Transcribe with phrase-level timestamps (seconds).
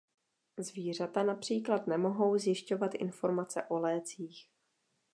[0.57, 4.49] Zvířata například nemohou zjišťovat informace o lécích.